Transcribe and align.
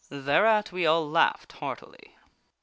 Thereat 0.09 0.71
we 0.71 0.87
all 0.87 1.07
laughed 1.07 1.51
heartily." 1.51 2.17